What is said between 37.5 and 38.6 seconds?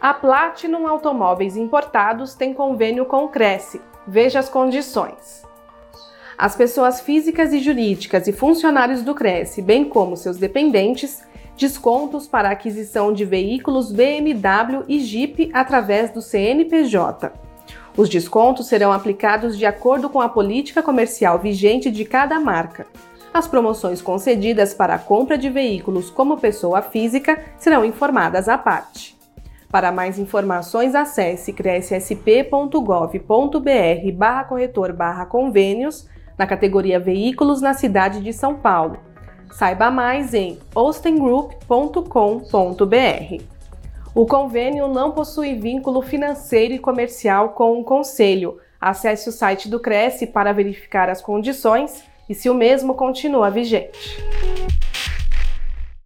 na cidade de São